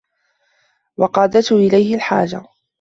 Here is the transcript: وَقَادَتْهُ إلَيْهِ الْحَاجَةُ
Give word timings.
وَقَادَتْهُ 0.97 1.55
إلَيْهِ 1.57 1.95
الْحَاجَةُ 1.95 2.43